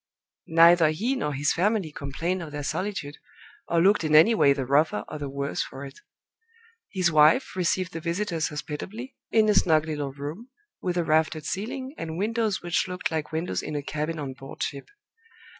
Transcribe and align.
Neither 0.47 0.89
he 0.89 1.15
nor 1.15 1.31
his 1.35 1.53
family 1.53 1.91
complained 1.91 2.41
of 2.41 2.51
their 2.51 2.63
solitude, 2.63 3.19
or 3.67 3.83
looked 3.83 4.03
in 4.03 4.15
any 4.15 4.33
way 4.33 4.51
the 4.51 4.65
rougher 4.65 5.05
or 5.07 5.19
the 5.19 5.29
worse 5.29 5.61
for 5.61 5.85
it. 5.85 5.99
His 6.89 7.11
wife 7.11 7.55
received 7.55 7.93
the 7.93 7.99
visitors 8.01 8.47
hospitably, 8.47 9.15
in 9.29 9.47
a 9.47 9.53
snug 9.53 9.85
little 9.85 10.11
room, 10.11 10.49
with 10.81 10.97
a 10.97 11.03
raftered 11.03 11.45
ceiling, 11.45 11.93
and 11.99 12.17
windows 12.17 12.63
which 12.63 12.87
looked 12.87 13.11
like 13.11 13.31
windows 13.31 13.61
in 13.61 13.75
a 13.75 13.83
cabin 13.83 14.17
on 14.17 14.33
board 14.33 14.63
ship. 14.63 14.89